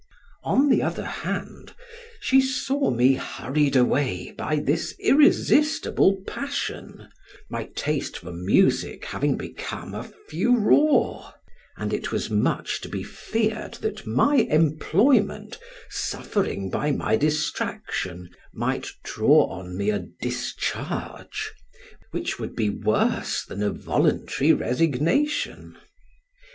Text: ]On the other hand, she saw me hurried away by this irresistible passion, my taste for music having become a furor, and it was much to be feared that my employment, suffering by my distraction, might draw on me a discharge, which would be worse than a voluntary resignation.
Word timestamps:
]On 0.43 0.69
the 0.69 0.81
other 0.81 1.05
hand, 1.05 1.73
she 2.19 2.41
saw 2.41 2.89
me 2.89 3.13
hurried 3.13 3.75
away 3.75 4.33
by 4.35 4.55
this 4.55 4.95
irresistible 4.97 6.23
passion, 6.25 7.07
my 7.51 7.65
taste 7.75 8.17
for 8.17 8.31
music 8.31 9.05
having 9.05 9.37
become 9.37 9.93
a 9.93 10.01
furor, 10.01 11.31
and 11.77 11.93
it 11.93 12.11
was 12.11 12.31
much 12.31 12.81
to 12.81 12.89
be 12.89 13.03
feared 13.03 13.75
that 13.75 14.07
my 14.07 14.37
employment, 14.37 15.59
suffering 15.91 16.71
by 16.71 16.89
my 16.91 17.15
distraction, 17.15 18.27
might 18.55 18.87
draw 19.03 19.45
on 19.51 19.77
me 19.77 19.91
a 19.91 19.99
discharge, 20.19 21.51
which 22.09 22.39
would 22.39 22.55
be 22.55 22.71
worse 22.71 23.45
than 23.45 23.61
a 23.61 23.69
voluntary 23.69 24.51
resignation. 24.51 25.77